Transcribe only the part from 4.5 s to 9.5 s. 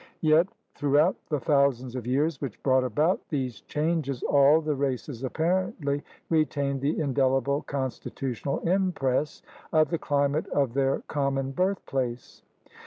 the races apparently retained the indelible constitutional impress